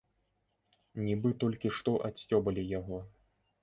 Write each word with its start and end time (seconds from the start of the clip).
Нібы 1.05 1.33
толькі 1.45 1.75
што 1.79 1.97
адсцёбалі 2.09 2.69
яго. 2.79 2.97